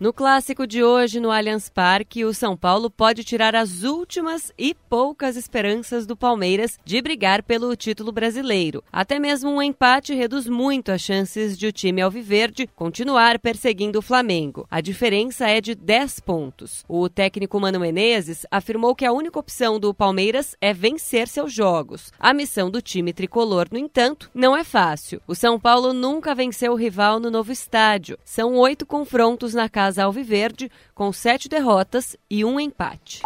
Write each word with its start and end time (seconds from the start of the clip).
No 0.00 0.14
clássico 0.14 0.66
de 0.66 0.82
hoje, 0.82 1.20
no 1.20 1.30
Allianz 1.30 1.68
Parque, 1.68 2.24
o 2.24 2.32
São 2.32 2.56
Paulo 2.56 2.88
pode 2.88 3.22
tirar 3.22 3.54
as 3.54 3.82
últimas 3.82 4.50
e 4.56 4.72
poucas 4.72 5.36
esperanças 5.36 6.06
do 6.06 6.16
Palmeiras 6.16 6.78
de 6.82 7.02
brigar 7.02 7.42
pelo 7.42 7.76
título 7.76 8.10
brasileiro. 8.10 8.82
Até 8.90 9.18
mesmo 9.18 9.50
um 9.50 9.60
empate 9.60 10.14
reduz 10.14 10.46
muito 10.46 10.90
as 10.90 11.02
chances 11.02 11.58
de 11.58 11.66
o 11.66 11.72
time 11.72 12.00
alviverde 12.00 12.66
continuar 12.66 13.38
perseguindo 13.38 13.98
o 13.98 14.02
Flamengo. 14.02 14.66
A 14.70 14.80
diferença 14.80 15.46
é 15.46 15.60
de 15.60 15.74
10 15.74 16.20
pontos. 16.20 16.82
O 16.88 17.06
técnico 17.10 17.60
Mano 17.60 17.78
Menezes 17.78 18.46
afirmou 18.50 18.94
que 18.94 19.04
a 19.04 19.12
única 19.12 19.38
opção 19.38 19.78
do 19.78 19.92
Palmeiras 19.92 20.56
é 20.62 20.72
vencer 20.72 21.28
seus 21.28 21.52
jogos. 21.52 22.10
A 22.18 22.32
missão 22.32 22.70
do 22.70 22.80
time 22.80 23.12
tricolor, 23.12 23.66
no 23.70 23.76
entanto, 23.76 24.30
não 24.34 24.56
é 24.56 24.64
fácil. 24.64 25.20
O 25.26 25.34
São 25.34 25.60
Paulo 25.60 25.92
nunca 25.92 26.34
venceu 26.34 26.72
o 26.72 26.76
rival 26.76 27.20
no 27.20 27.30
novo 27.30 27.52
estádio. 27.52 28.18
São 28.24 28.56
oito 28.56 28.86
confrontos 28.86 29.52
na 29.52 29.68
casa 29.68 29.89
casa 29.90 30.04
alviverde, 30.04 30.70
com 30.94 31.12
sete 31.12 31.48
derrotas 31.48 32.16
e 32.30 32.44
um 32.44 32.60
empate. 32.60 33.22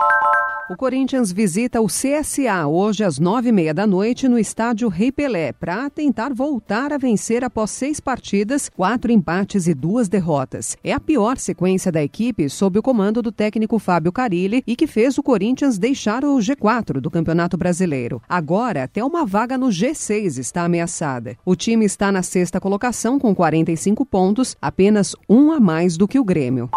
O 0.70 0.76
Corinthians 0.76 1.30
visita 1.30 1.82
o 1.82 1.86
CSA 1.88 2.66
hoje 2.66 3.04
às 3.04 3.18
nove 3.18 3.50
e 3.50 3.52
meia 3.52 3.74
da 3.74 3.86
noite 3.86 4.26
no 4.26 4.38
estádio 4.38 4.88
Rei 4.88 5.12
Pelé 5.12 5.52
para 5.52 5.90
tentar 5.90 6.32
voltar 6.32 6.90
a 6.90 6.96
vencer 6.96 7.44
após 7.44 7.70
seis 7.70 8.00
partidas, 8.00 8.70
quatro 8.70 9.12
empates 9.12 9.66
e 9.66 9.74
duas 9.74 10.08
derrotas. 10.08 10.74
É 10.82 10.94
a 10.94 10.98
pior 10.98 11.36
sequência 11.36 11.92
da 11.92 12.02
equipe 12.02 12.48
sob 12.48 12.78
o 12.78 12.82
comando 12.82 13.20
do 13.20 13.30
técnico 13.30 13.78
Fábio 13.78 14.10
Carilli 14.10 14.62
e 14.66 14.74
que 14.74 14.86
fez 14.86 15.18
o 15.18 15.22
Corinthians 15.22 15.76
deixar 15.76 16.24
o 16.24 16.38
G4 16.38 16.98
do 16.98 17.10
Campeonato 17.10 17.58
Brasileiro. 17.58 18.22
Agora, 18.26 18.84
até 18.84 19.04
uma 19.04 19.26
vaga 19.26 19.58
no 19.58 19.66
G6 19.66 20.38
está 20.38 20.62
ameaçada. 20.62 21.36
O 21.44 21.54
time 21.54 21.84
está 21.84 22.10
na 22.10 22.22
sexta 22.22 22.58
colocação 22.58 23.18
com 23.18 23.34
45 23.34 24.06
pontos, 24.06 24.56
apenas 24.62 25.14
um 25.28 25.52
a 25.52 25.60
mais 25.60 25.98
do 25.98 26.08
que 26.08 26.18
o 26.18 26.24
Grêmio. 26.24 26.70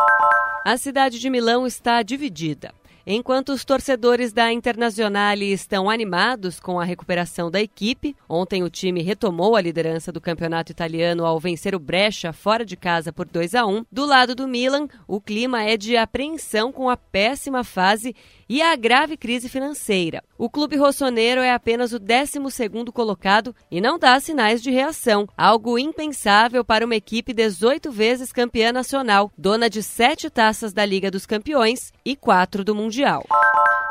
A 0.66 0.76
cidade 0.76 1.20
de 1.20 1.30
Milão 1.30 1.66
está 1.66 2.04
dividida. 2.04 2.74
Enquanto 3.10 3.54
os 3.54 3.64
torcedores 3.64 4.34
da 4.34 4.52
Internazionale 4.52 5.50
estão 5.50 5.90
animados 5.90 6.60
com 6.60 6.78
a 6.78 6.84
recuperação 6.84 7.50
da 7.50 7.62
equipe, 7.62 8.14
ontem 8.28 8.64
o 8.64 8.70
time 8.70 9.02
retomou 9.02 9.56
a 9.56 9.62
liderança 9.62 10.12
do 10.12 10.20
campeonato 10.20 10.74
italiano 10.74 11.26
ao 11.26 11.40
vencer 11.40 11.74
o 11.74 11.80
Brescia 11.80 12.34
fora 12.34 12.66
de 12.66 12.76
casa 12.76 13.14
por 13.14 13.26
2 13.26 13.56
a 13.56 13.66
1. 13.66 13.86
Do 13.90 14.06
lado 14.06 14.36
do 14.36 14.46
Milan, 14.46 14.90
o 15.08 15.22
clima 15.22 15.64
é 15.64 15.78
de 15.78 15.96
apreensão 15.96 16.70
com 16.70 16.90
a 16.90 16.98
péssima 16.98 17.64
fase 17.64 18.14
e 18.50 18.62
a 18.62 18.76
grave 18.76 19.16
crise 19.16 19.48
financeira. 19.48 20.22
O 20.38 20.50
clube 20.50 20.76
rossoneiro 20.76 21.40
é 21.40 21.54
apenas 21.54 21.94
o 21.94 22.00
12º 22.02 22.92
colocado 22.92 23.56
e 23.72 23.80
não 23.80 23.98
dá 23.98 24.20
sinais 24.20 24.62
de 24.62 24.70
reação, 24.70 25.30
algo 25.38 25.80
impensável 25.80 26.64
para 26.64 26.84
uma 26.84 26.96
equipe 26.96 27.34
18 27.34 27.90
vezes 27.90 28.34
campeã 28.34 28.74
nacional, 28.74 29.32
dona 29.38 29.70
de 29.70 29.82
sete 29.82 30.30
taças 30.30 30.74
da 30.74 30.86
Liga 30.86 31.10
dos 31.10 31.26
Campeões 31.26 31.94
e 32.04 32.14
quatro 32.14 32.66
do 32.66 32.76
Mundial. 32.98 33.22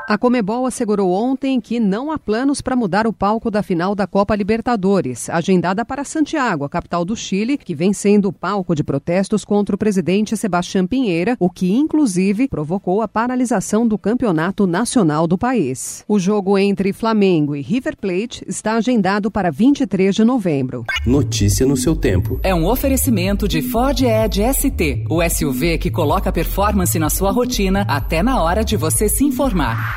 A 0.08 0.16
Comebol 0.16 0.66
assegurou 0.66 1.10
ontem 1.10 1.60
que 1.60 1.80
não 1.80 2.12
há 2.12 2.18
planos 2.18 2.60
para 2.60 2.76
mudar 2.76 3.08
o 3.08 3.12
palco 3.12 3.50
da 3.50 3.60
final 3.60 3.92
da 3.92 4.06
Copa 4.06 4.36
Libertadores, 4.36 5.28
agendada 5.28 5.84
para 5.84 6.04
Santiago, 6.04 6.64
a 6.64 6.68
capital 6.68 7.04
do 7.04 7.16
Chile, 7.16 7.58
que 7.58 7.74
vem 7.74 7.92
sendo 7.92 8.28
o 8.28 8.32
palco 8.32 8.72
de 8.72 8.84
protestos 8.84 9.44
contra 9.44 9.74
o 9.74 9.78
presidente 9.78 10.36
Sebastião 10.36 10.86
Pinheira, 10.86 11.36
o 11.40 11.50
que 11.50 11.72
inclusive 11.72 12.46
provocou 12.46 13.02
a 13.02 13.08
paralisação 13.08 13.84
do 13.86 13.98
campeonato 13.98 14.64
nacional 14.64 15.26
do 15.26 15.36
país. 15.36 16.04
O 16.06 16.20
jogo 16.20 16.56
entre 16.56 16.92
Flamengo 16.92 17.56
e 17.56 17.60
River 17.60 17.96
Plate 17.96 18.44
está 18.46 18.74
agendado 18.74 19.28
para 19.28 19.50
23 19.50 20.14
de 20.14 20.22
novembro. 20.22 20.84
Notícia 21.04 21.66
no 21.66 21.76
seu 21.76 21.96
tempo. 21.96 22.38
É 22.44 22.54
um 22.54 22.68
oferecimento 22.68 23.48
de 23.48 23.60
Ford 23.60 24.00
Edge 24.00 24.40
ST, 24.54 25.04
o 25.10 25.20
SUV 25.28 25.78
que 25.78 25.90
coloca 25.90 26.30
performance 26.30 26.96
na 26.96 27.10
sua 27.10 27.32
rotina 27.32 27.84
até 27.88 28.22
na 28.22 28.40
hora 28.40 28.64
de 28.64 28.76
você 28.76 29.08
se 29.08 29.24
informar. 29.24 29.95